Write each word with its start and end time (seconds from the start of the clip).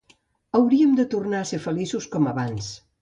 Hauríem 0.59 0.95
tornat 1.13 1.41
a 1.47 1.49
ser 1.51 1.59
feliços 1.69 2.09
com 2.17 2.29
abans. 2.33 2.73